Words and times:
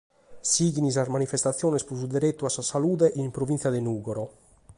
Sighint 0.51 0.87
sas 0.95 1.11
manifestatziones 1.15 1.85
pro 1.89 1.99
su 1.99 2.07
deretu 2.15 2.43
a 2.47 2.51
sa 2.55 2.63
salude 2.71 3.07
in 3.21 3.33
provìntzia 3.35 3.73
de 3.73 3.81
Nùgoro. 3.87 4.25